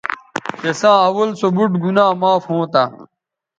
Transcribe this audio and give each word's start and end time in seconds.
تِساں 0.61 0.97
اول 1.07 1.29
سو 1.39 1.47
بُوٹ 1.55 1.71
گنا 1.83 2.05
معاف 2.19 2.43
ھونتہ 2.49 2.83